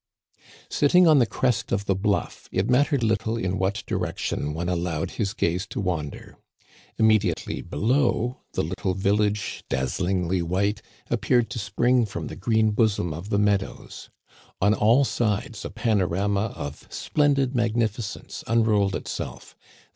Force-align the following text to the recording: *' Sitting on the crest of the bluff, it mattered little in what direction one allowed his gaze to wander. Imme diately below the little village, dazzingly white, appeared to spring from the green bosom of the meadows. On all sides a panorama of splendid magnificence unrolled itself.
*' 0.37 0.41
Sitting 0.71 1.05
on 1.07 1.19
the 1.19 1.27
crest 1.27 1.71
of 1.71 1.85
the 1.85 1.93
bluff, 1.93 2.49
it 2.51 2.67
mattered 2.67 3.03
little 3.03 3.37
in 3.37 3.59
what 3.59 3.83
direction 3.85 4.51
one 4.55 4.67
allowed 4.67 5.11
his 5.11 5.35
gaze 5.35 5.67
to 5.67 5.79
wander. 5.79 6.39
Imme 6.99 7.19
diately 7.21 7.69
below 7.69 8.39
the 8.53 8.63
little 8.63 8.95
village, 8.95 9.63
dazzingly 9.69 10.41
white, 10.41 10.81
appeared 11.11 11.51
to 11.51 11.59
spring 11.59 12.07
from 12.07 12.25
the 12.29 12.35
green 12.35 12.71
bosom 12.71 13.13
of 13.13 13.29
the 13.29 13.37
meadows. 13.37 14.09
On 14.59 14.73
all 14.73 15.05
sides 15.05 15.63
a 15.63 15.69
panorama 15.69 16.51
of 16.55 16.87
splendid 16.89 17.53
magnificence 17.53 18.43
unrolled 18.47 18.95
itself. 18.95 19.55